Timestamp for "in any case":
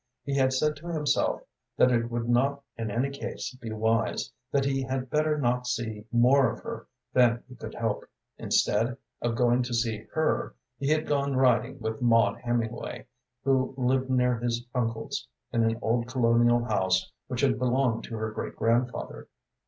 2.75-3.55